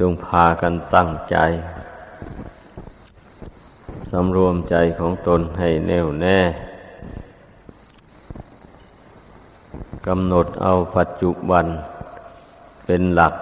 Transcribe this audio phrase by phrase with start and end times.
[0.00, 1.36] จงพากันตั้งใจ
[4.10, 6.40] สำรวมใจของตนให้แน่วแน่
[10.06, 11.66] กำหนดเอาปัจจุบัน
[12.86, 13.34] เป็นหลัก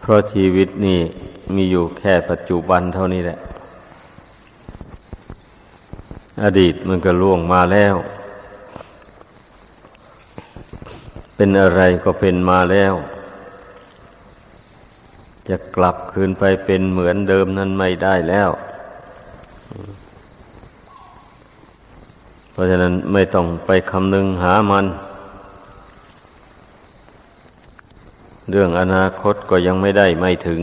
[0.00, 1.00] เพราะชีวิตนี่
[1.54, 3.38] มีอยู่แค่ปัจจุบันเท่านี้แหละ
[6.42, 7.96] อดีตมันก็ล่วงมาแล้ว
[11.36, 12.94] เป็นอะไรก็เป็นมาแล้ว
[15.48, 18.50] จะกลับคืนไปเป็นเหมือนเดิมนั้นไม่ได้แล้ว
[22.52, 24.86] เพราะฉะนั้นไม่ต้องไปคำนึงหามัน
[28.50, 30.60] เรื่องอนาคตก็ยังไม่ได้ไม่ถึง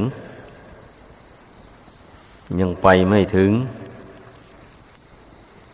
[2.59, 3.51] ยังไปไม่ถึง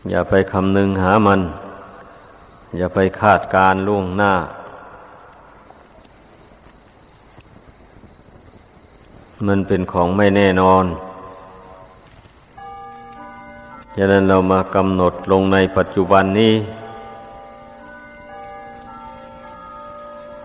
[0.10, 1.42] อย่าไปคำนึงหามัน
[2.78, 4.34] อย่าไปคาดการล่วงหน้า
[9.46, 10.86] มันเป็นของไม่แน่นอน
[13.96, 16.54] ฉะนั้นเรามากำหนดลงในปัจจุบันนี้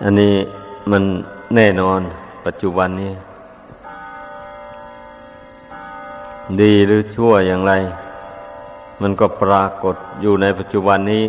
[0.02, 0.34] อันนี้
[0.90, 1.02] มัน
[1.54, 2.00] แน่นอน
[2.46, 3.12] ปัจจุบันนี้
[6.60, 7.72] ดีหรือชั่วอย่างไร
[9.00, 11.24] มันก็ปรากฏอยู่ในปัจจุบันนี้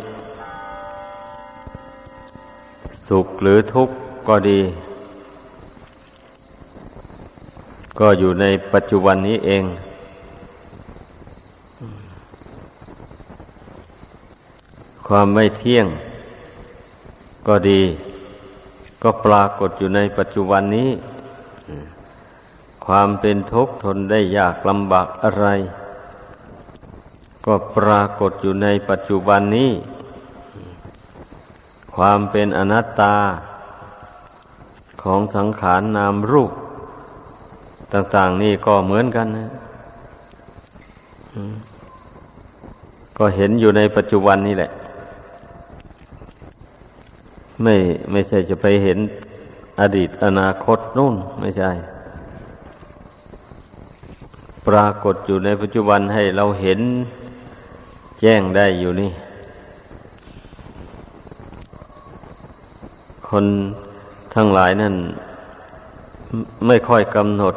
[3.07, 3.95] สุขหรือทุกข์
[4.27, 4.59] ก็ดี
[7.99, 9.63] ก็อยู่ในปัจจุบันนี้เอง
[15.07, 15.87] ความไม่เที่ยง
[17.47, 17.81] ก็ดี
[19.01, 20.89] ก็ปรากฏอยู่ในปัจจุบันนี้
[22.85, 25.45] ความเป็นทุกข์ทนได้ยากลำบากอะไร
[27.45, 29.71] ก็ปรากฏอยู่ในปัจจุบันนี้
[31.95, 33.15] ความเป็นอนัตตา
[35.03, 36.51] ของสังขารนนามรูป
[37.93, 39.47] ต่าง ๆ นี่ก็เหมือนกันนะ
[43.17, 44.71] ก็เห็นอยู่ในปัจจุบันนี่แหละ
[47.63, 47.75] ไม่
[48.11, 48.97] ไม่ใช่จะไปเห็น
[49.81, 51.71] อดีตอนาคตนู่นไม่ใช่
[54.67, 56.79] ปรากฏอยู่ในปัจจุบันให้เราเห็น
[58.19, 59.11] แจ้งได้อยู่นี่
[63.29, 63.45] คน
[64.35, 64.95] ทั้งหลายนั่น
[66.67, 67.55] ไม่ค่อยกำหนด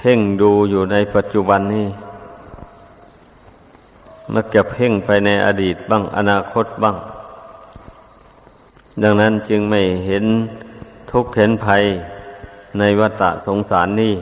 [0.00, 1.86] เพ่งดูอยู่ในปัจจุบันนี้
[4.34, 6.96] มักจะเพ่งไปในอดีตบ้างอนาคตบ้าง
[9.02, 10.24] ดังนั้นจึงไม่เห็น
[11.10, 11.84] ทุกข์เห็นภัย
[12.78, 14.14] ในวัฏสงสารนี้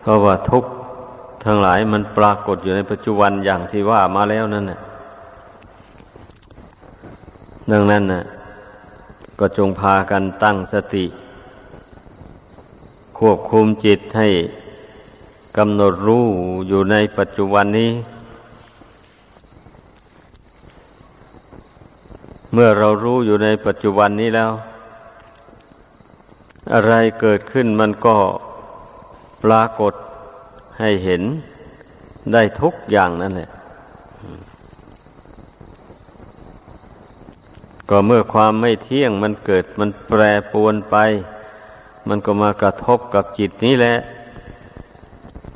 [0.00, 0.70] เพราะว่าทุกข์
[1.44, 4.78] ทั้งหลายมันปรากฏอยู่ในปัจจุบันอย่างที่ว่ามาแล้วนั่นน่ะ
[7.70, 8.22] ดังนั้นน่ะ
[9.38, 11.04] ก็จงพากันตั้งสติ
[13.18, 14.28] ควบคุมจิตให้
[15.56, 16.26] กำหนดรู้
[16.68, 17.92] อยู่ในปัจจุบันนี้
[22.52, 24.52] เมื่อเรารู้อยู่ในปัจจุบันนี้แล้ว
[26.72, 28.16] อะไรเกิดขึ้นมันก็
[29.44, 29.94] ปรากฏ
[30.78, 31.22] ให้เห็น
[32.32, 33.50] ได้ทุกอย่างนั่นแหละ
[37.90, 40.20] ก็เมื่อความไม่เที่ยงมันเกิดมันแปร
[40.52, 40.96] ปวนไป
[42.08, 43.94] มันก็มากระทบกับจิตนี้แหละ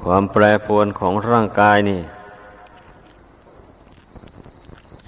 [0.03, 2.01] ความแปรปรวนของร่างกายนี่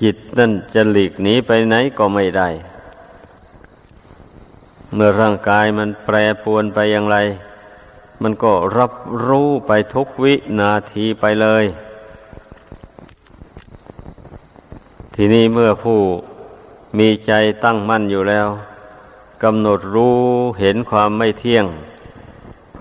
[0.03, 2.49] จิตนั่นจะหลีกหนีไปไหนก็ไม่ได้
[4.95, 7.17] เมื่อร่างกายมันแปรปรวนไปอย่างไร
[8.22, 8.93] มันก็รับ
[9.27, 11.65] รู้ไปทุกวินาทีไปเลย
[15.15, 16.01] ทีนี้เมื่อผู้
[16.99, 17.33] มีใจ
[17.65, 18.49] ตั้งมั่นอยู่แล้ว
[19.43, 20.19] กำหนดรู้
[20.61, 21.67] เห็นความไม่เที่ยง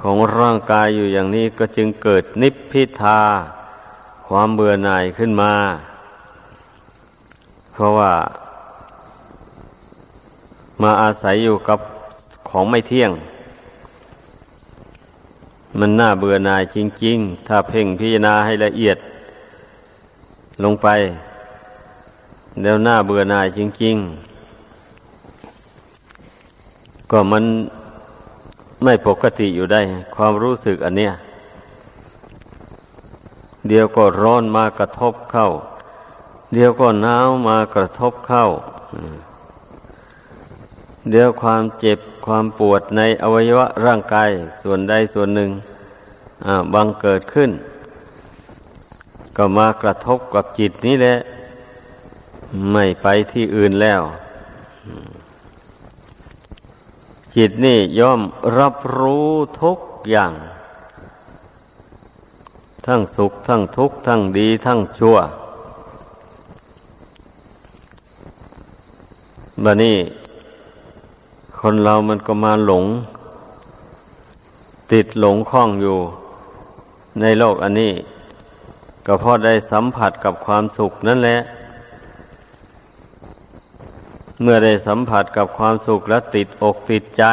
[0.01, 3.21] ของร่างกายอยู่อย่างนี้ก็จึงเกิดนิพพิทา
[4.27, 5.53] ความเบื่อหน่ายขึ้นมา
[7.71, 8.13] เพราะว่า
[10.81, 11.79] มาอาศัยอยู่กับ
[12.49, 13.11] ของไม่เที่ยง
[15.79, 18.97] มันน่าเบื่อหน่ายจริง ๆ ถ้าเพ่งพิจารณาให้ละเอียด
[20.63, 20.87] ลงไป
[22.61, 24.28] เดี๋ยวน้าเบื่อหน่ายจริง ๆ
[27.11, 27.45] ก็มัน
[28.83, 29.81] ไม่ปกติอยู่ได้
[30.15, 31.13] ความรู้สึกอันเนี้ย
[33.67, 35.47] เดี๋ยวก็ร้อนมากระทบเข้า
[36.53, 38.45] เดี๋ยวก็หนาวมากระทบเข้า
[41.09, 44.29] เดี๋ยวความเจ็บความปวดในอวัยวะร่างกาย
[44.63, 45.49] ส่วนใดส่วนหนึ่ง
[46.73, 47.51] บังเกิดขึ้น
[49.37, 51.15] ก็มากระทบกับจิตนี้แหละ
[52.71, 54.01] ไม่ไปที่อื่นแล้ว
[57.35, 58.21] จิตนี่ย่อม
[58.57, 59.29] รับรู้
[59.61, 59.79] ทุก
[60.09, 60.33] อย่าง
[62.85, 65.17] ทั้งสุขทั้งทุกข์ทั้งดีทั้งชั่ว
[69.63, 69.97] บันี้
[71.59, 72.85] คนเรามันก็มาหลง
[74.91, 75.97] ติดหลงคล้องอยู่
[77.21, 77.93] ในโลกอันนี้
[79.05, 81.37] ก็เพราะได้สัมผัสกับความสุขนั่นแหละ
[84.41, 87.23] เมื่อได้สัมผัสกับความสุขแล้วติดอกติดใจ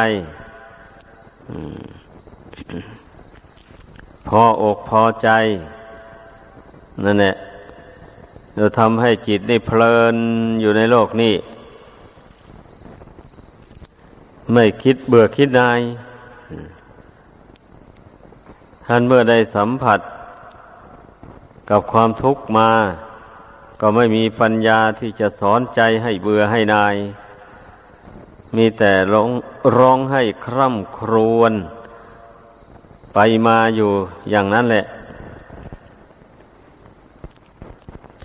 [4.27, 5.29] พออกพอใจ
[7.03, 7.35] นั่นแหละ
[8.57, 10.15] จะทำให้จิตได้เพลิน
[10.61, 11.33] อยู่ในโลกนี้
[14.53, 15.79] ไม่คิดเบื่อคิดนาย
[18.85, 19.99] ท่านเมื่อได้สัมผัส
[21.69, 22.69] กับความทุกข์มา
[23.81, 26.95] ก็ไม่มีปัญญาที่จะสอนใจให้เบื่อให้นาย
[28.55, 29.29] มีแต่ร้อง
[29.77, 31.53] ร้องให้คร่ำครวญ
[33.13, 33.91] ไปมาอยู่
[34.29, 34.85] อย่างนั้นแหละ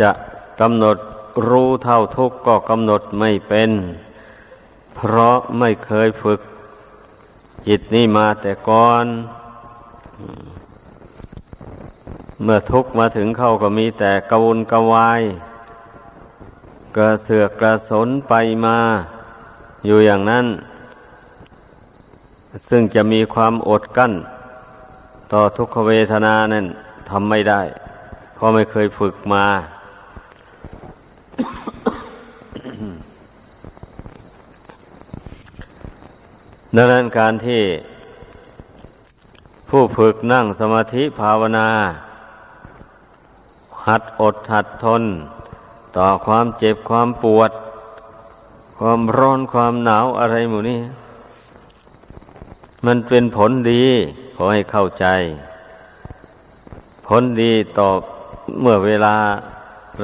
[0.01, 0.11] จะ
[0.61, 0.97] กำหนด
[1.49, 3.71] รู้เท่าทุกข์ก็กำหนดไม่เป็น
[4.95, 6.41] เพราะไม่เคยฝึก
[7.67, 9.05] จิตนี่มาแต่ก่อน
[12.45, 15.23] เมื่อทุกมาถึงเข้าก็มีแต่กวนกวาย
[16.97, 18.35] กระเสือกกระสนไป
[18.65, 18.79] มา
[19.87, 20.47] อยู่อย่างนั้น
[22.69, 24.13] ซึ่งจะมีความอดกั้น
[25.33, 26.67] ต่อทุกขเวทนานั้น
[27.09, 27.63] ทำไม่ได้
[28.35, 29.47] เพราะไม่เคยฝึกมา
[36.77, 37.63] ดังนั้นการที่
[39.69, 41.69] ผู้ฝึกนั่งสมาธิภาวนา
[43.89, 45.03] หัดอดหัดทน
[45.97, 47.53] ต่อความเจ็บความปวด
[48.79, 50.81] ความร้อนความหนาวอะไรหมู่นี้
[52.87, 53.85] มันเป็นผลดี
[54.35, 55.07] ขอให้เข้าใจ
[57.07, 57.89] ผลดีต่อ
[58.61, 59.15] เมื่อเวลา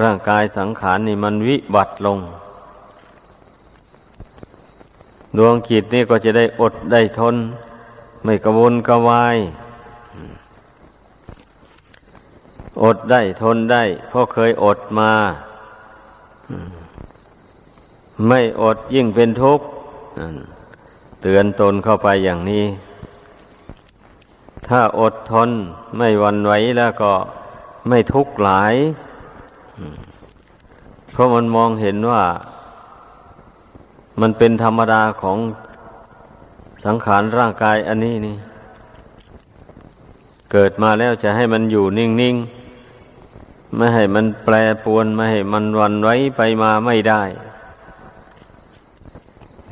[0.00, 2.18] ร่างกายสังขารนี่มันวิบัติลง
[5.36, 7.36] ดวงจิตนี่ก็จะได้อดได้ทน
[8.24, 9.36] ไม่กระวนกระวาย
[12.82, 15.12] อดได้ทนได้เพราะเคยอดมา
[18.26, 19.66] ไม่อดยิ่งเป็นทุกข์
[21.22, 22.64] เตือนตนเข้าไปอย่างนี้
[24.68, 25.50] ถ้าอดทน
[25.96, 27.12] ไม่วันไหวแล้วก็
[27.88, 28.74] ไม่ทุกข์หลาย
[31.12, 32.22] เพราะมันมองเห็นว่า
[34.20, 35.38] มันเป็นธรรมดาของ
[36.84, 38.36] สังขารร่างกายอันนี้นี่
[40.52, 42.57] เกิดมาแล้วจะให้มันอยู่นิ่งๆ
[43.76, 44.54] ไม่ให้มันแปร
[44.84, 47.22] ปวนไม่ให้มันวันไว้ไปมาไม่ได้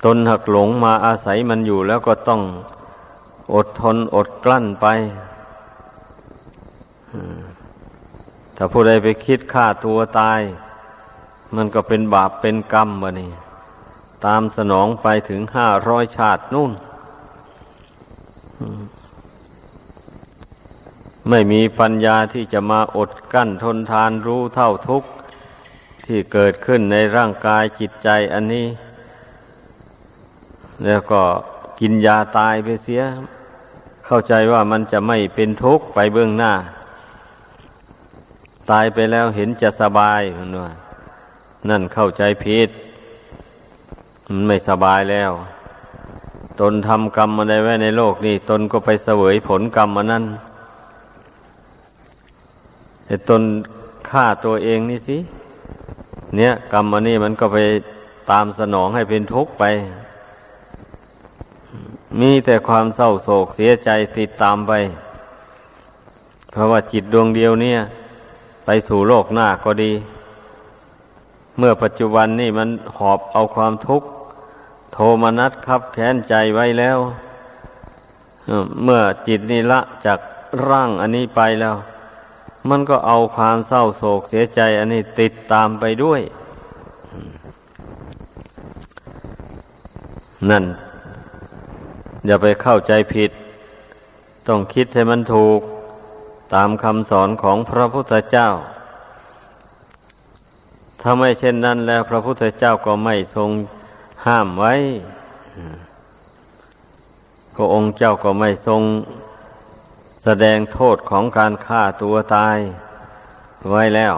[0.05, 2.43] ตนหักหลงมาอาศัยมันอยู่แล้วก็ต้อง
[3.55, 4.87] อดทนอดกลั้นไป
[8.57, 10.41] ถ้าผู้ใดไปคิดฆ่าตัวตาย
[11.57, 13.33] มันก็เป็นบาปเป็นกรรมวะนี่
[14.27, 16.73] ตามสนองไปถึงห้าร้อยชาตินู่น
[21.29, 25.09] ไม่มีปัญญาที่จะมาอดกั้นทนทานรู้เท่าทุกข์
[26.07, 28.67] ที่เกิดขึ้นในร่างกายจิตใจอันนี้
[30.85, 31.23] แล้วก็
[31.81, 33.03] กินยาตายไปเสีย
[34.07, 36.53] เข้าใจว่ามันจะไม่เป็นทุกข์ไปเบื้องหน้า
[38.71, 40.71] ตายไปแล้วเห็นจะสบายมันว่า
[41.69, 42.71] นั่นเข้าใจผิด
[44.27, 45.33] มันไม่สบายแล้ว
[46.61, 50.25] ตนทำกรรมอะไรไว้ในโลกนี้ตนก็ไปเสวยผลกรรมมานั้น
[53.07, 53.43] แต่ตน
[54.11, 55.19] ฆ่าตัวเองนี่สิ
[56.37, 57.59] เนี่ย กรรมอันนี้มันก็ไป
[58.31, 59.65] ตามสนองให้เป็นทุกข์ไป
[62.21, 64.73] มีแต่ความเศร้าโศกเสียใจติดตามไป
[66.51, 67.79] เพราะว่าจิตดวงเดียวเนี่ย
[68.65, 69.93] ไปสู่โลกหน้าก็ดี
[71.59, 74.09] เมื่อปัจจุบันนี่มันหอบเอาความทุกข์
[74.93, 76.99] โทมนัสครับแค้นใจไว้แล้ว
[78.83, 80.21] เมื่อจิตนี่ละจาก
[80.69, 81.77] ร่างอันนี้ไปแล้ว
[82.71, 86.21] มันก็เอาความเศร้าโศกเสียใจ อันนี้ติดตามไปด้วย
[90.51, 90.65] นั่น
[92.27, 93.31] อย่าไปเข้าใจผิด
[94.47, 95.61] ต้องคิดให้มันถูก
[96.55, 98.49] ตามคำสอนของพระพุทธเจ้า
[101.01, 103.51] ถ้าไม่เช่นนั้นแล้วพระพุทธเจ้าก็ไม่ทรง
[104.27, 104.75] ห้ามไว้
[107.55, 108.83] พระองค์เจ้าก็ไม่ทรง
[110.29, 112.59] แสดงโทษของการฆ่าตัวตาย
[113.71, 114.15] ไว้แล้ว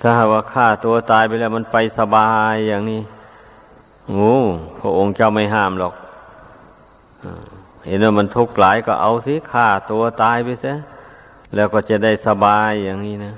[0.00, 3.02] ถ้าว่าฆ่าตัวตายไปแล้วมันไปสบายอย่างนี้
[4.08, 4.32] โอ้
[4.80, 5.94] พระองค์เจ้าไม่ห้ามหรอก
[7.86, 10.74] เห็นว่ามันทุกข์หลายก็เอาสิฆ่าตัวตายไปซะ
[11.54, 13.34] แล้วก็จะได้สบายอย่างนี้นะ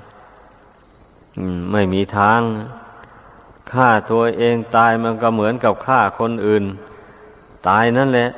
[1.71, 2.41] ไม่มีทาง
[3.71, 6.63] ฆ่าตัวเองตายมันก็เหมือนกับฆ่าคนอื่น
[7.67, 8.29] ตายนั่นแหละ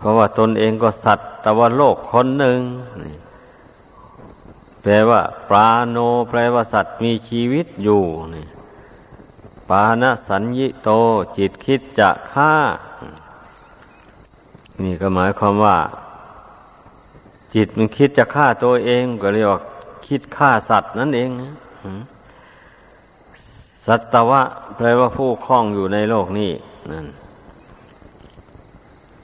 [0.00, 2.60] เพราะว่าตนเองก็สัตว์ตวโลกคนหนึ่ง
[4.82, 5.96] แปลว่าปราโน
[6.30, 8.02] แปลว่าสัตว์มีชีวิตอยู่
[8.34, 8.46] นี่
[9.68, 10.90] ปานะสัญญิโต
[11.36, 12.52] จิตคิดจะฆ่า
[14.82, 15.78] นี่ก็หมายความว่า
[17.54, 19.60] จิตมันคิดจะฆ่าตัวเอง ก็เรียกว่า
[20.06, 21.30] คิดฆ่าสัตว์นั่นเอง
[23.86, 24.42] สัตวะ
[24.76, 26.50] แปลว่าผู้คล้องอยู่ในโลกนี้
[26.90, 27.06] นั่น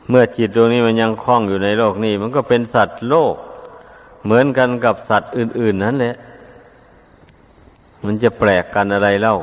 [0.08, 3.34] เมื่อจิตดวงนี้มันยังคล้องอยู่ในโลกนี้ มันก็เป็นสัตว์โลก
[4.24, 6.14] เหมือนกันกับสัตว์อื่น ๆ นั่นแหละ
[8.04, 9.36] มันจะแปลกกันอะไรเล่า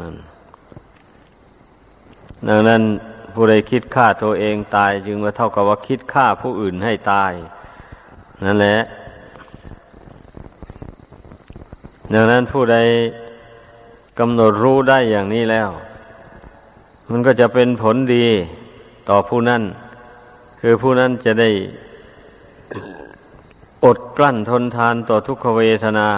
[0.00, 0.14] นั่น
[2.48, 2.82] ดังนั้น
[3.34, 7.32] ผู้ใดคิดฆ่าตัวเองตาย จึงว่าเท่ากับว่าคิดฆ่าผู้อื่นให้ตาย
[8.44, 8.78] นั่นแหละ
[12.14, 12.76] ดังนั้นผู้ใด
[14.18, 15.68] กำหนดรู้ได้อย่างนี้แล้ว
[17.10, 18.26] มันก็จะเป็นผลดี
[19.08, 19.62] ต่อผู้นั้น
[20.66, 21.50] คือผู้นั้นจะได้
[23.84, 26.08] อดกลั้นทนทานต่อทุกขเวทนา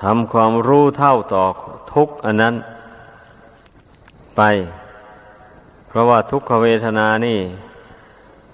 [0.00, 1.44] ทำความรู้เท่าต่อ
[1.94, 2.54] ทุกอันนั้น
[4.36, 4.40] ไป
[5.88, 7.38] เพราะว่าทุกขเวทนานี่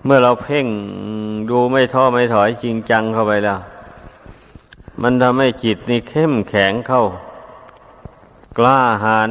[0.05, 0.67] เมื่อเราเพ่ง
[1.51, 3.61] ดูไม่ท้อไม่ถอยจริงจังเข้าไปแล้ว
[5.03, 7.03] มันทำให้จิตนี่เข้มแข็งเข้า
[8.59, 9.31] กล้าหาญ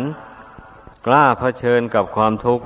[1.05, 2.65] กล้าเผชิญกับความทุกข์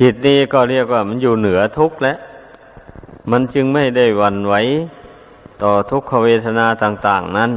[0.00, 2.18] จิตนี้ก็เรียกว่ามันอยู่เหนือทุกข์แล้ว
[3.30, 4.54] มันจึงไม่ได้วันไหว
[5.62, 7.52] ต่อทุกขเวทนาต่าง ๆ นั้น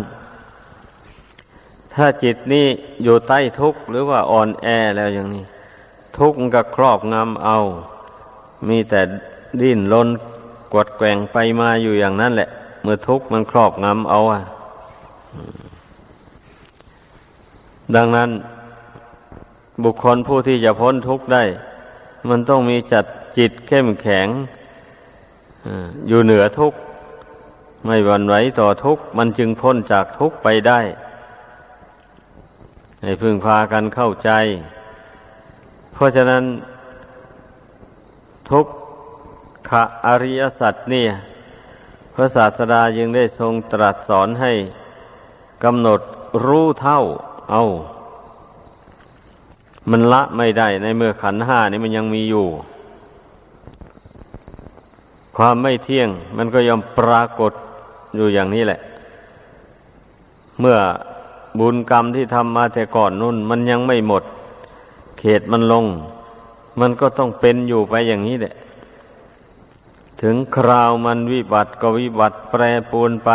[1.94, 2.68] ถ้าจิตนี้
[3.04, 5.46] อยู่ใต้ทุกข์หรือว่าอ่อนแอแล้วอย่างนี้
[6.18, 7.58] ทุกข์ก็ครอบงำเอา
[8.68, 9.02] มีแต่
[9.62, 10.08] ดิ้นรน
[10.74, 12.50] กวดแกงไปมาอยู่อย่างนั้นแหละ
[12.82, 14.42] เมื่อทุกข์มันครอบงำเอาอะ
[17.96, 18.30] ดังนั้น
[19.84, 21.44] บุคคลผู้ที่จะพ้นทุกข์ได้
[22.30, 23.06] มันต้องมีจัด
[23.38, 24.28] จิตเข้มแข็ง
[26.08, 26.78] อยู่เหนือทุกข์
[27.86, 30.80] ไม่หวั่นไหวต่อทุกข์มันจึงพ้นจากทุกข์ไปได้
[33.02, 34.32] ให้พึงพากันเข้าใจ
[35.94, 36.44] เพราะฉะนั้น
[38.50, 38.66] ทุก
[39.70, 41.10] ขะอริยสัจเนี่ย
[42.14, 44.54] พระศาสดายังได้ทรงตรัสสอนให้
[45.64, 46.00] กำหนด
[46.46, 47.00] รู้เท่า
[47.52, 47.62] เอา
[49.92, 52.46] มันละไม่ได้ในเมื่อขันห้านี่มันยังมีอยู่
[55.38, 57.54] ความไม่เที่ยง มันก็ยอมปรากฏ
[58.16, 58.80] อยู่อย่างนี้แหละ
[60.60, 60.78] เมื่อ
[61.60, 64.24] บุญกรรมที่ทำมาแต่ก่อนนุ่น มันยังไม่หมด
[65.20, 65.86] เขตมันลง
[66.80, 68.54] มันก็ต้องเป็นอยู่ไปอย่างนี้แหละ
[70.22, 73.32] ถึงคราวมันวิบัติก็วิบัติแปรปูนไป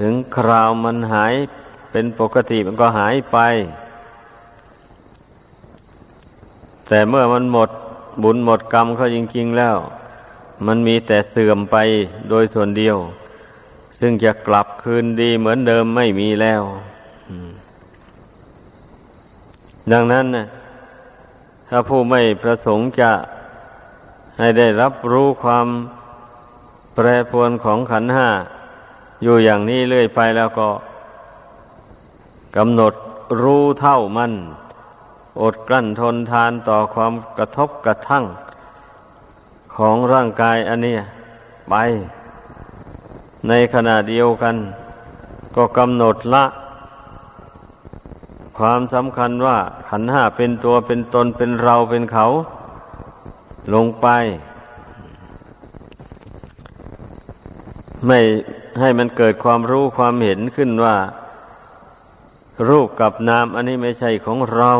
[0.00, 1.34] ถึงคราวมันหาย
[1.90, 3.38] เป็นปกติมันก็หายไป
[6.88, 7.70] แต่เมื่อมันหมด
[8.22, 9.76] บุญหมดกรรมเขาจริงๆแล้ว
[10.66, 11.76] มันมีแต่เสื่อมไป
[12.28, 12.96] โดยส่วนเดียว
[13.98, 16.62] ซึ่งจะกลับคืนดีเหมือนเดิมไม่มีแล้ว
[19.92, 20.46] ดังนั้นนะ
[21.68, 23.12] ถ้าผู้ไม่ประสงค์จะ
[24.38, 25.66] ให้ได้รับรู้ความ
[26.94, 28.28] แปรปรวนของขันห้า
[29.22, 30.68] อยู่อย่างนี้เรื่อยไปแล้วก็
[32.56, 32.94] กำหนด
[33.42, 34.32] รู้เท่ามัน
[35.40, 38.24] อดกลั้นทนทานต่อความกระทบกระทั่ง
[39.76, 40.96] ของร่างกายอันนี้
[41.68, 41.74] ไป
[43.48, 44.56] ในขณะเดียวกัน
[45.56, 46.44] ก็กำหนดละ
[48.58, 49.58] ความสำคัญว่า
[49.88, 52.26] ขันห้าเป็นตัวเป็นตนเป็นเราเป็นเขา
[53.74, 54.06] ลงไป
[58.06, 58.18] ไม่
[58.80, 60.96] ให้มันเกิดความรู้ความเห็นขึ้นว่า
[62.68, 64.72] รูปกับนามอันนี้ไม่ใช่ของเรา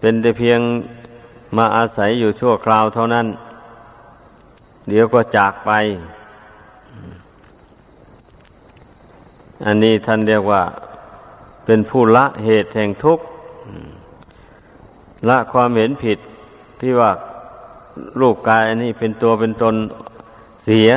[0.00, 0.60] เป็นแต่เพียง
[1.56, 3.26] มาอาศัยอยู่ชั่วคราวเท่านั้น
[4.88, 5.70] เดี๋ยวก็จากไป
[9.66, 10.62] อันนี้ท่านเรียกว่า
[11.64, 13.24] เป็นผู้ละเหตุแห่งทุกข์
[15.28, 16.18] ละความเห็นผิด
[16.80, 17.10] ที่ว่า
[18.20, 19.74] รูปกายอันนี้เป็นตัวเป็นตน
[20.64, 20.90] เสีย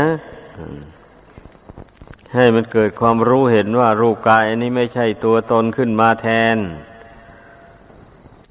[2.36, 6.58] ให้มันเกิดความรู้เห็นว่ารูปกายอันนี้ไม่ใช่ตัวตนขึ้นมาแทน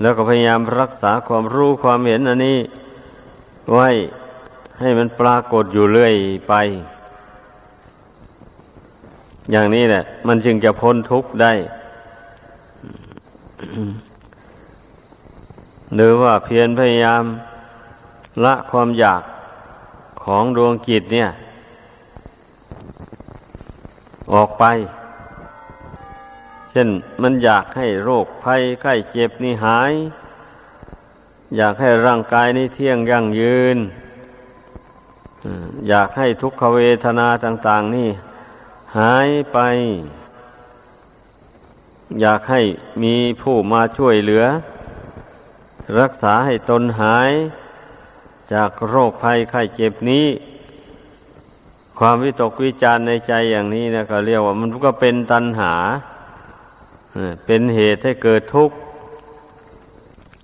[0.01, 2.59] แล้วก็พยายามรักษาความรู้ความเห็นอันนี้
[3.73, 3.89] ไว้
[4.81, 6.15] ให้มันปรากฏอยู่เรื่อย
[6.49, 6.55] ไป
[9.51, 11.53] อย่างนี้แหละ มันจึงจะพ้นทุกข์ได้
[15.95, 17.25] หรือว่าเพียรพยายาม
[18.45, 19.23] ละความอยาก
[20.23, 21.29] ของดวงจิตเนี่ย
[24.33, 24.65] ออกไป
[26.71, 26.89] เช่น
[27.23, 29.93] มันอยากให้โรคภัยไข้เจ็บนี่หาย
[31.57, 33.79] อยากให้ร่างกายนี้เที่ยงยั่งยืน
[35.89, 38.09] อยากให้ทุกขเวทนาต่าง ๆ นี่
[38.99, 39.59] หายไป
[42.21, 42.61] อยากให้
[43.03, 44.45] มีผู้มาช่วยเหลือ
[46.01, 47.31] รักษาให้ตนหาย
[48.53, 50.27] จากโรคภัยไข้เจ็บนี้
[51.99, 55.75] ความวิตกวิจารในใจอย่างนี้นะก็เรียกว่ามันก็เป็นตัณหา
[57.45, 58.77] เป็นเหตุให้เกิดทุกข์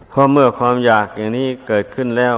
[0.09, 2.35] เพราะเมื่อความอยากอย่างนี้เกิดขึ้นแล้ว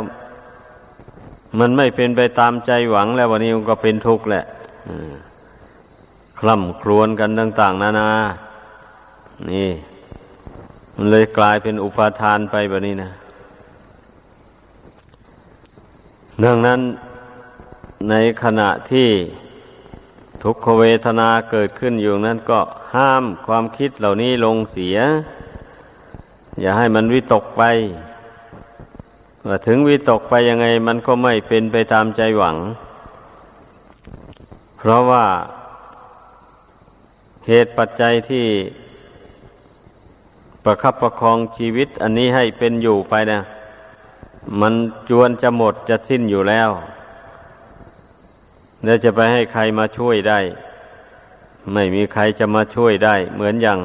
[1.58, 4.44] มันไม่เป็นไปตามใจหวังแล้ววันนี้มันก็เป็นทุกข์แหละ
[6.38, 8.10] คล่ำครวญกันต่าง ๆ นานา
[9.50, 9.70] นี่
[10.96, 13.10] มันเลยกลายเป็นอุปาทานไปแบบนี้นะ
[16.44, 16.80] ดังนั้น
[18.10, 19.08] ในขณะที่
[20.42, 22.60] ทุกขเวทนาเกิดขึ้นอยู่นั้นก็
[22.94, 24.96] ห้ามความคิดเหล่านี้ลงเสีย
[26.60, 27.62] อย่าให้มันวิตกไป
[29.46, 32.56] ว่าถึงวิตกไปยังไงมันก็ไม่เป็นไปตามใจหวัง
[34.78, 35.26] เพราะว่า
[37.46, 38.46] เหตุปัจจัยที่
[40.64, 43.40] ประคับประคองชีวิตอันนี้ให้เป็นอยู่ไปนะ
[44.60, 44.74] มัน
[45.08, 46.70] จวนจะหมดจะสิ้นอยู่แล้ว
[48.84, 50.40] แล้วจะไปให้ใครมาช่วยได้
[51.72, 53.80] ไม่มีใครจะมาช่วยได้ เหมือนอย่าง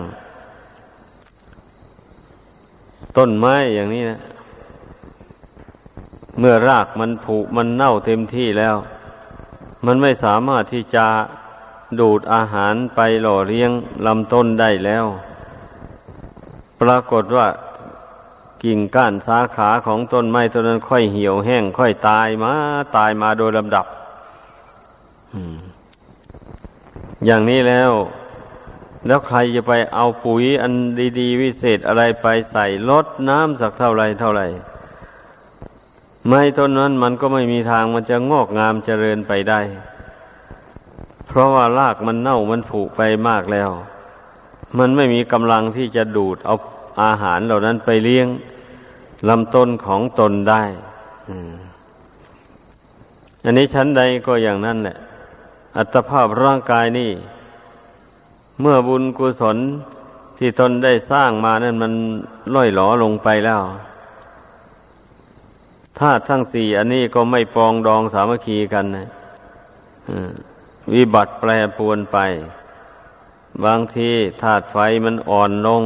[3.18, 4.20] ต้นไม้อย่างนี้นะ
[6.40, 8.76] เมื่อรากมันผุมันเน่าเต็มที่แล้ว
[9.86, 11.06] มันไม่สามารถที่จะ
[12.00, 13.72] ดูดอาหารไปหล่อเลี้ยง
[14.06, 15.06] ลำต้นได้แล้ว
[16.82, 17.48] ปรากฏว่า
[18.64, 22.52] กิ่งก้านสาขาของต้นไม้ต้นนั้นค่อยเหี่ยวแห้ง ค่อยตายมา
[22.98, 23.86] ตายมาโดยลำดับ
[27.26, 27.92] อย่างนี้แล้ว
[29.08, 30.74] แล้วใครจะไปเอาปุ๋ยอัน
[31.20, 34.42] ดีๆ วิเศษอะไรไปใส่ลดน้ำสักเท่าไรเท่าไร
[36.28, 39.62] ไม้ต้นนั้นมันก็ไม่มีทางมันจะงอกงามเจริญไปได้
[41.28, 43.70] เพราะว่ารากมันเน่ามันผุไปมากแล้ว
[44.78, 46.56] มันไม่มีกำลังที่จะดูดเอา
[47.04, 48.28] อาหารเหล่านั้นไปเลี้ยง
[49.30, 50.64] ลำต้นของตนได้
[53.44, 54.98] อันนี้ชั้นใดก็อย่างนั้นแหละ
[55.78, 57.12] อัตภาพร่างกายนี่
[58.62, 59.58] เมื่อบุญกุศล
[60.38, 61.94] ที่ตนได้สร้างมานั้นมัน
[62.54, 63.62] ล่อยหลอลงไปแล้ว
[66.00, 69.08] ธาตุทั้งสี่อันนี้ก็ไม่ปองดองสามัคคีกันนะ
[70.94, 72.18] วิบัติแปรปวนไป
[73.66, 74.10] บางที
[74.42, 75.84] ธาตุไฟมันอ่อนลง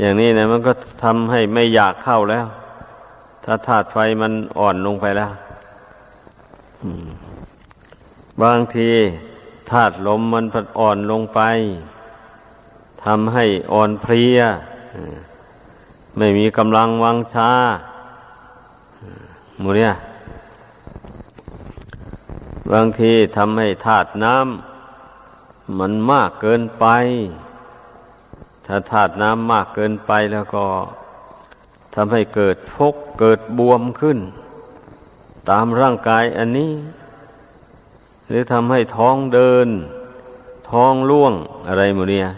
[0.00, 2.46] อย่างนี้นะมันก็ทำให้ไม่อยากเข้าแล้ว
[3.44, 5.30] ถ้าธาตุไฟมันอ่อนลงไปแล้ว
[8.42, 8.90] บางที
[9.70, 11.40] ธาตุลมมันผัดอ่อนลงไป
[13.04, 14.38] ทำให้อ่อนเพลีย
[16.16, 17.50] ไม่มีกำลังวังชา
[19.58, 19.92] หมูเนี่ย
[22.72, 26.86] บางทีทำให้ธาตุน้ำมันมากเกินไป
[28.66, 30.66] ถ้าธาตุน้ำมากเกินไปแล้วก็
[31.94, 34.18] ทำให้เกิดพกเกิดบวมขึ้น
[35.50, 36.72] ตามร่างกายอันนี้
[38.30, 39.68] หรือทำให้ท้องเดิน
[40.70, 41.34] ท้องล่วง
[41.68, 42.28] อะไรหมดเนี่ย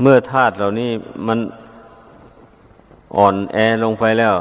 [0.00, 0.90] เมื่อธาตุเหล่านี้
[1.26, 1.38] มัน
[3.16, 4.34] อ่อนแอลงไปแล้ว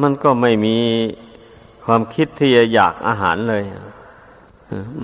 [0.00, 0.76] มันก็ไม่มี
[1.84, 3.64] ความคิดที่จะอยากอาหารเลย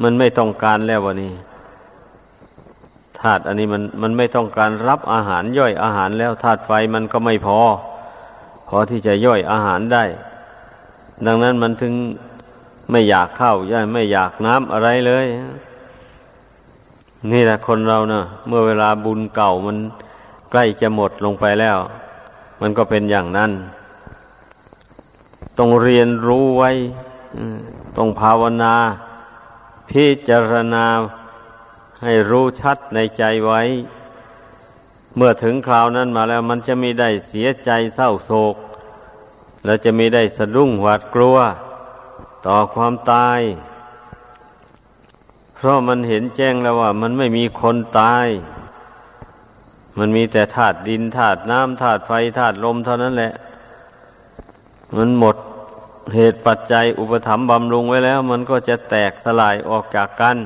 [0.03, 1.33] มันไม่ต้องการแล้ววันนี้
[3.21, 7.59] ธาตุอันนี้มันมันไม่ต้องการรับอาหารย่อยอาหารแล้วธาตุไฟมันก็ไม่พอ
[8.69, 10.05] พอที่จะย่อยอาหารได้
[11.27, 11.95] ดังนั้นมันถึง
[12.91, 15.27] ไม่อยากข้าวย่ไม่อยากน้ำอะไรเลย
[17.31, 19.77] นี่แหละคนเราเนะ่ะเมื่อเวลาบุญเก่ามัน
[20.51, 21.79] ใกล้จะหมดลงไปแล้ว
[22.61, 23.51] มันก็เป็นอย่างนั้น
[25.59, 26.71] ต้องเรียนรู้ไว้
[27.97, 28.75] ต้องภาวนา
[29.91, 30.85] พิจารณา
[32.03, 33.63] ให้รู้ชัดในใจไว้
[35.17, 38.57] เมื่อถึงคราวนั้นมาแล้วมันจะมีได้เสียใจเศร้าโศก
[39.65, 41.37] และจะไมีได้สะดุ้งหวาดกลัว
[42.47, 43.41] ต่อความตาย
[45.55, 48.27] เพราะมันเห็นแจ้งแล้วว่า มันไม่มีคนตาย
[49.99, 53.33] มันมีแต่ธาตุดินธาตุน้ำธาตุไฟธาตุลมเท่านั้นแหละ
[54.97, 55.37] มันหมด
[56.15, 60.37] เหตุปัจจัยอุปถัมภ์บำรุงไว้แล้ว มันก็จะแตกสลายออกจากกัน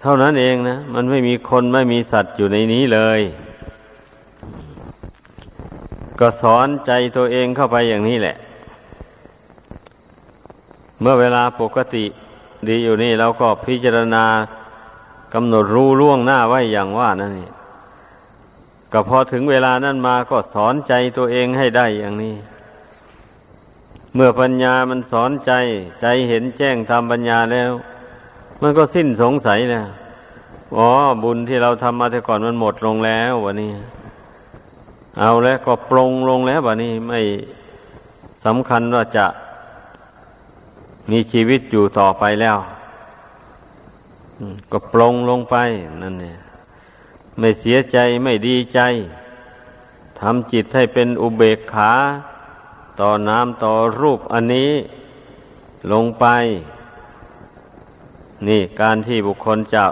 [0.00, 3.20] เท่านั้นเองนะ มันไม่มีคนไม่มีสัตว์อยู่ในนี้เลย
[6.18, 8.36] ก็สอนใจตัวเองเข้าไปอย่างนี้แหละ
[11.00, 12.04] เมื่อเวลาปกติ
[12.68, 14.24] ดีอยู่นี่เราก็พิจารณา
[15.34, 17.50] กำหนดรู้ล่วงหน้าไว้อย่างว่านั่นนี่
[18.92, 22.36] ก็พอถึงเวลานั้นมาก็สอนใจตัวเองให้ได้อย่างนี้
[24.14, 25.52] เมื่อปัญญามันสอนใจ
[26.00, 27.70] ใจเห็นแจ้งทำปัญญาแล้ว
[28.62, 29.88] มันก็สิ้นสงสัยแล้ว
[30.76, 30.88] อ๋อ
[31.22, 33.72] บุญที่เราทำมาแต่ก่อนมันหมดลงแล้ววันนี้
[35.20, 37.20] เอาแล้วก็ปรงลงแล้ววันนี้ไม่
[38.44, 39.26] สำคัญว่าจะ
[41.10, 42.58] มีชีวิตอยู่ต่อไปแล้ว
[44.72, 45.56] ก็ปรงลงไป
[46.02, 46.38] นั่นเนี่ย
[47.38, 48.80] ไม่เสียใจไม่ดีใจ
[50.18, 51.92] ทำจิตให้เป็นอุเบกขา
[53.00, 54.72] ต่อน้ำต่อรูปอันนี้
[55.92, 56.26] ลงไป
[58.46, 59.84] นี่การที่บุคคลจะ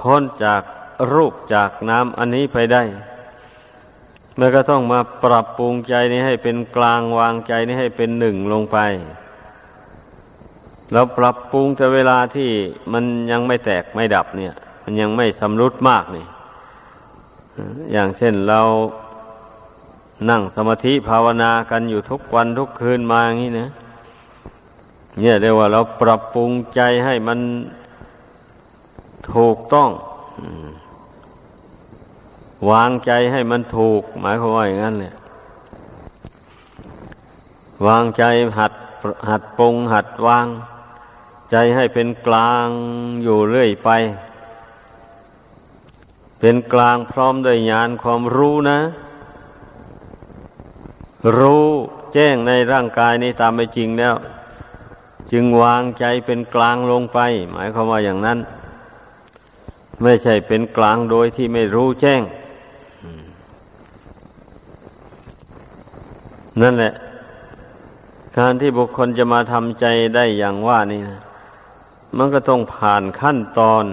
[0.00, 0.62] พ้นจาก
[1.12, 2.82] รูปจากน้ำอันนี้ไปได้
[4.36, 8.78] เมื่อก็ต้องมาปรับปรุงใจนี้ให้เป็นกลางวางใจนี้ให้เป็นหนึ่งลงไป
[10.92, 12.50] เราปรับปรุงแต่เวลาที่
[12.92, 16.26] มันยังไม่แตกไม่ดับเนี่ย มันยังไม่สำรุดมากนี่
[17.92, 18.60] อย่างเช่นเรา
[20.30, 23.68] นั่งสมาธิภาวนากันอยู่ทุกวันทุกคืนมาอย่างนี้นะ
[25.20, 27.38] เนี่ยเรียกว่าเราปรับปรุงใจให้มัน
[29.34, 29.90] ถูกต้อง
[32.70, 35.14] วางใจให้มันถูก หมายความว่าอย่างนั้นแหละ
[37.86, 38.24] วางใจ
[38.58, 38.72] หัด
[39.28, 40.46] หัดปรุงหัดวาง
[41.50, 42.68] ใจให้เป็นกลาง
[43.22, 43.90] อยู่เรื่อยไป
[46.40, 48.80] เป็นกลางพร้อมด้วยญาณความรู้นะ
[51.38, 51.66] รู้
[52.12, 54.14] แจ้งในร่างกายนี้ตามไปจริงแล้ว
[55.32, 57.18] จึงวางใจเป็นกลางลงไป
[57.52, 58.38] หมายความว่าอย่างนั้น
[60.02, 62.22] ไม่ใช่เป็นกลางโดยที่ไม่รู้แจ้ง
[66.60, 66.92] นั่นแหละ
[68.38, 71.20] การที่บุคคลจะมาทำใจได้อย่างว่านี่นะ
[72.16, 73.84] มันก็ต้องผ่านขั้นตอน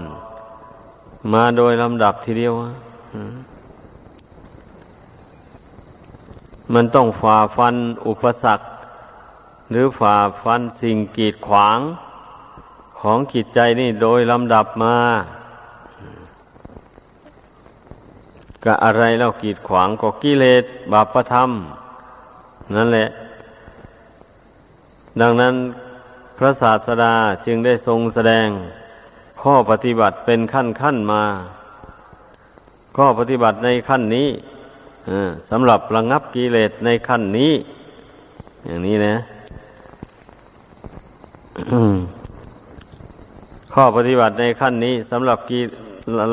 [1.34, 2.54] มาโดยลำดับทีเดียว
[6.74, 7.76] มันต้องฝ่าฟัน
[8.08, 8.66] อุปสรรค
[9.70, 11.80] หรือฝ่าฟันสิ่งกีดขวาง
[13.00, 14.98] ของจิตใจนี่โดยลำดับมา
[18.64, 21.52] ก็อะไรเล่ากีดขวางก็กิเลสบาปธรรม
[22.76, 23.08] นั่นแหละ
[25.22, 25.56] ดังนั้น
[26.38, 27.14] พระศาสดา
[27.46, 28.48] จึงได้ทรงแสดง
[29.42, 31.24] ข้อปฏิบัติเป็นขั้นขั้นมา
[32.98, 34.28] ข้อปฏิบัติในขั้นนี้
[35.50, 37.54] สำหรับระงับกิเลสในขั้นนี้
[38.66, 39.16] อย่างนี้นะ
[43.74, 45.60] ข้อปฏิบัติในขั้นนี้สำหรับกี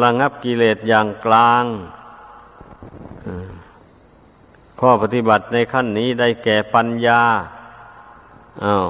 [0.05, 1.65] ระงับกิเลสอย่างกลาง
[4.81, 7.23] ข้อปฏิบัติในขั้นนี้ได้แก่ปัญญา
[8.65, 8.89] อา้าว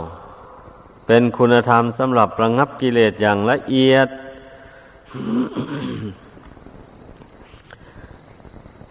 [1.06, 4.08] เป็นคุณธรรมสำหรับระงับกิเลสอย่างละเอียด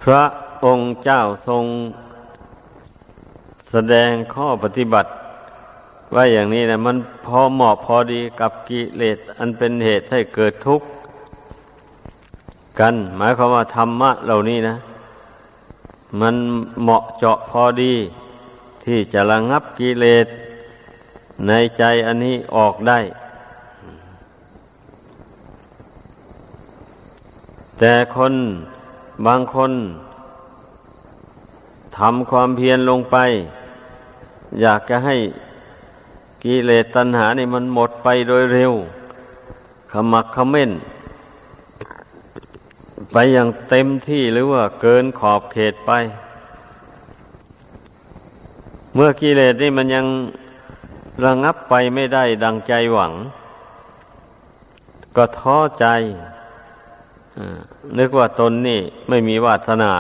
[0.04, 0.24] พระ
[0.66, 1.66] องค์เจ้าทรง
[3.72, 5.10] แสดงข้อปฏิบัติ
[6.16, 10.88] ว่าอย่างนี้นะมันพอเหมาะพอดีกับกิเลสอันเป็นเหตุให้เกิดทุกข์
[12.80, 14.76] กัน หมายความว่าธรรมะเหล่านี้นะ
[16.20, 16.36] มัน
[16.82, 17.94] เหมาะเจาะพอดี
[18.84, 20.28] ที่จะระงับกิเลส
[21.48, 23.00] ในใจอันนี้ออกได้
[27.80, 28.34] แต่คน
[29.26, 29.72] บางคน
[31.98, 33.18] ทำความเพียรลงไป
[34.62, 35.16] อยากจะให้
[36.44, 38.74] กิเลสตัณหานี่มันหมดไปโดยเร็ว
[39.92, 40.72] ขมักขม้น
[43.12, 45.92] ไปอย่างเต็มที่หรือว่าเกินขอบเขตไป
[48.94, 50.06] เมื่อกิเลสนี่มันยัง
[51.26, 53.14] ระงับไปไม่ได้ดังใจหวัง
[55.16, 55.86] ก็ท้อใจ
[57.98, 59.94] นึกว่าตนนี่ไม่มีวาสนา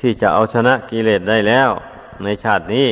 [0.00, 1.70] ที่จะเอาชนะกิเลสได้แล้ว
[2.24, 2.88] ในชาตินี้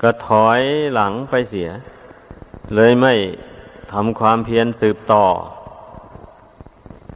[0.00, 0.60] ก็ถอย
[0.94, 1.70] หลังไปเสีย
[2.74, 3.14] เลยไม่
[3.92, 5.24] ทำความเพียรสืบต่อ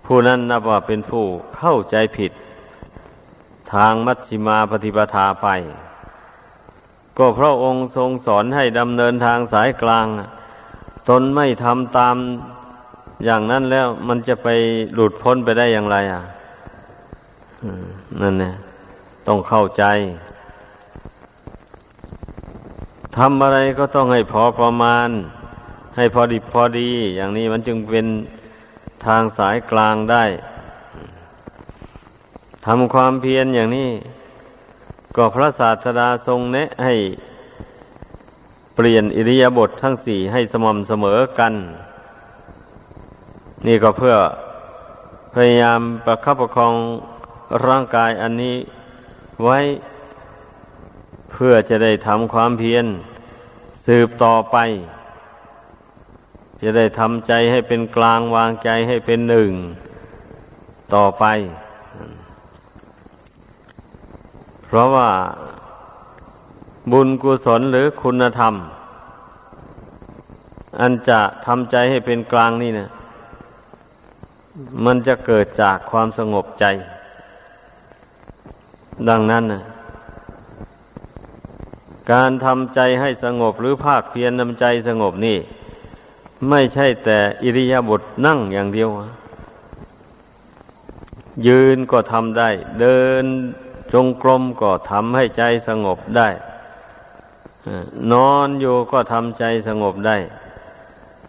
[0.06, 1.24] ผู้นั้นนับว่าเป็นผู้
[1.56, 2.32] เข้าใจผิด
[3.72, 5.48] ทางมัชฌิมาปฏิปทาไป
[7.18, 10.06] ก็พระองค์ทรงสอนให้ดำเนินทางสายกลาง
[11.08, 12.16] ตนไม่ทำตาม
[13.24, 14.48] อย่างนั้นแล้วมันจะไป
[14.94, 16.22] หลุดพ้นไปได้อย่างไร อะ
[18.20, 18.54] นั่นเนี่ย
[19.26, 19.84] ต้องเข้าใจ
[23.16, 25.08] ทำอะไรก็ต้องให้พอประมาณ
[25.96, 28.06] ให้พอดีพอดี อย่างนี้มันจึงเป็น
[29.06, 30.24] ทางสายกลางได้
[32.66, 33.90] ทำความเพียรอย่างนี้
[35.16, 36.94] ก็พระศาสดาทรงแนะให้
[38.74, 41.54] เปลี่ยนอิริยาบถททั้งสี่ให้สม่ำเสมอกัน
[43.66, 44.16] นี่ก็เพื่อ
[45.34, 46.74] พยายามประคับประคอง
[47.66, 48.56] ร่างกายอันนี้
[49.44, 49.58] ไว้
[51.32, 52.84] เพื่อจะได้ทำความเพียร
[53.86, 54.56] สืบต่อไป
[56.62, 59.50] จะได้ทำใจให้เป็นกลางวางใจให้เป็นหนึ่ง
[60.94, 61.24] ต่อไป
[64.66, 65.10] เพราะว่า
[66.92, 68.54] บุญกุศลหรือคุณธรรม
[70.80, 72.88] อันจะทำใจให้เป็นกลางนี่นะ
[74.84, 76.64] มันจะเกิดจากความสงบใจ
[79.08, 79.62] ดังนั้นนะ
[82.12, 85.38] การทำใจให้สงบหรือภาคเพียรนำใจสงบนี่
[86.48, 88.90] ไม่ใช่แต่อิริยาบถนั่งอย่างเดียว
[91.46, 92.50] ยืนก็ทำได้
[92.80, 93.24] เดิน
[93.92, 96.28] จงกรมก็ทำให้ใจสงบได้
[98.12, 100.16] นอนอยู่ก็ทำใจสงบได้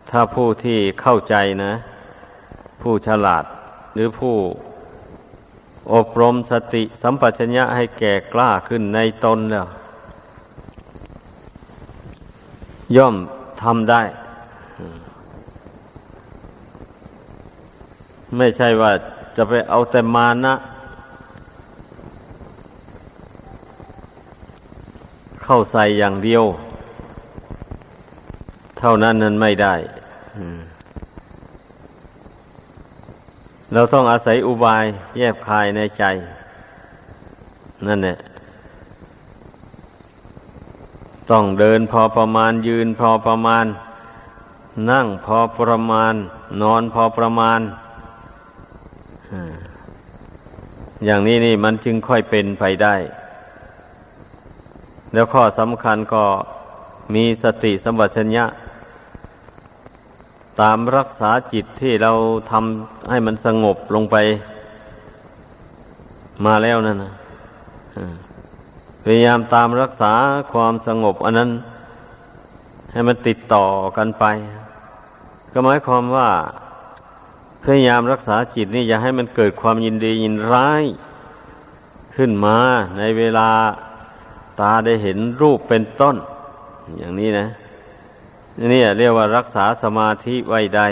[0.10, 1.74] ถ้าผู้ที่เข้าใจนะ
[2.82, 3.44] ผู้ฉลาด
[3.94, 4.36] หรือผู้
[5.94, 9.68] อบรมสติสัมปชัญญะให้แก่กล้าขึ้นในตนแล้ว
[12.96, 13.16] ย่อม
[13.64, 14.02] ทำได้
[18.38, 18.92] ไม่ใช่ว่า
[19.36, 20.54] จะไปเอาแต่มานะ
[25.44, 26.44] เข้าใส่อย่างเดียว
[28.80, 29.76] เท่านั้นนั้นไม่ได้
[33.74, 34.86] เราต้องอาศัยอุบาย
[35.18, 36.04] แยบคายในใจ
[37.88, 38.18] นั่นแหละ
[41.32, 43.66] ต้องเดินพอประมาณยืนพอประมาณ
[44.92, 46.14] นั่งพอประมาณ
[46.62, 47.60] นอนพอประมาณ
[51.06, 52.96] อย่างนี้นี่มันจึงค่อยเป็นไปได้
[55.14, 56.24] แล้วข้อสำคัญก็
[57.14, 58.46] มีสติสัมปชัญญะ
[60.62, 62.12] ตามรักษาจิตที่เรา
[62.52, 64.16] ทำให้มันสงบลงไป
[66.46, 67.14] มาแล้วนั่นนะ
[69.04, 70.14] พยายามตามรักษา
[70.54, 71.52] ความสงบอันนั้น
[72.92, 73.66] ให้มันติดต่อ
[73.98, 74.26] กันไป
[75.54, 76.30] ก็หมายความว่า
[77.64, 80.84] พยายามรักษาจิตนี่อย่าให้มันเกิดความยินดียินร้าย
[82.16, 82.58] ขึ้นมา
[82.98, 83.50] ในเวลา
[84.60, 86.16] ตาได้เห็นรูปเป็นต้น
[86.98, 87.48] อย่างนี้นะ
[88.74, 90.88] นี่เรียกว่ารักษาสมาธิไว้ได้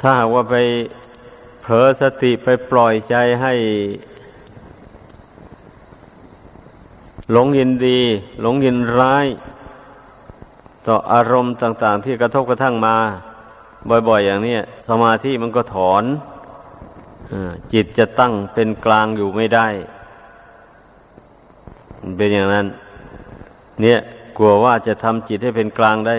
[0.00, 0.56] ถ้าหากว่าไป
[1.62, 3.54] เผลอสติไปปล่อยใจให้
[7.32, 8.00] หลงยินดี
[8.40, 9.26] หลงยินร้าย
[10.86, 12.96] ต่ออารมณ์ต่างๆ ที่กระทบกระทั่งมา
[14.08, 14.56] บ่อย ๆ อย่างนี้
[14.88, 16.04] สมาธิมันก็ถอน
[17.72, 19.66] จิตจะตั้งเป็นกลางอยู่ไม่ได้
[22.16, 22.66] เป็นอย่างนั้น
[23.80, 23.98] เนี่ย
[24.36, 26.16] กลัวว่าจะทำจิตให้เป็นกลางได้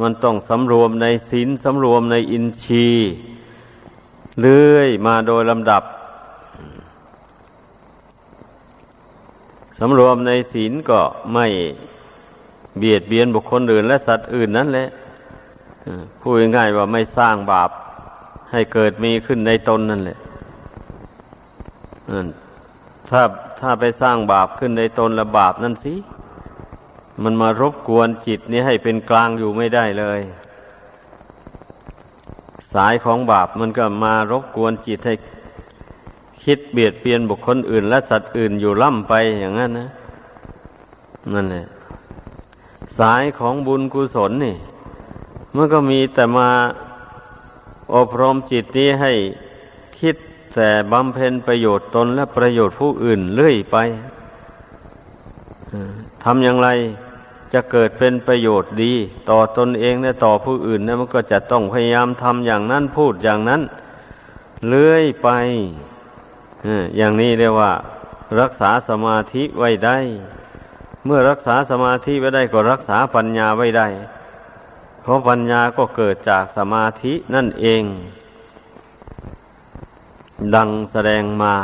[0.00, 3.10] มันต้องสำรวมในศีลสำรวมในอินทรีย์
[4.40, 5.82] เลื่อยมาโดยลำดับ
[9.78, 11.00] สำรวมในศีลก็
[11.32, 11.46] ไม่
[12.78, 14.88] เบียดเบียนบุคคลอื่น และสัตว์อื่นนั่นแหละ
[16.20, 17.70] พูดง่ายว่าไม่สร้างบาป
[18.52, 20.18] ให้เกิดมีขึ้นในตนนั่นแหละ
[23.08, 23.22] ถ้า
[23.60, 25.94] ถ้าไปสร้างบาปขึ้นในตนละบาปนั่นสิ
[27.22, 30.20] มันมารบกวนจิตนี้ให้เป็นกลางอยู่ไม่ได้เลย
[32.72, 35.14] สายของบาปมันก็มารบกวนจิตให้
[36.42, 39.88] คิดเบียดเบียนบุคคลอื่น และสัตว์อื่นอยู่ล่ำไปอย่างนั้นนะ
[41.34, 41.66] นั่นแหละ
[42.98, 44.56] สายของบุญกุศลนี่
[45.54, 46.48] มันก็มีแต่มา
[47.94, 49.12] อบรมจิตนี้ให้
[49.98, 50.16] คิด
[50.54, 53.76] แต่บำเพ็ญประโยชน์ตนและประโยชน์ผู้อื่นเรื่อยไป
[56.24, 56.68] ทำอย่างไร
[57.52, 58.92] จะเกิดเป็นประโยชน์ดี
[59.30, 63.62] ต่อตนเองและต่อผู้อื่นนะมันก็จะต้องพยายามทำอย่างนั้นพูดอย่างนั้น
[64.68, 65.28] เลื่อยไป
[66.96, 67.72] อย่างนี้เรียกว่า
[68.40, 69.98] รักษาสมาธิไว้ได้
[71.06, 73.88] เมื่อรักษาสมาธิไว้ได้ก็รักษาปัญญาไว้ได้
[75.02, 77.82] เพราะปัญญาก็เกิดจากสมาธินั่นเอง
[80.54, 81.54] ดังแสดงมา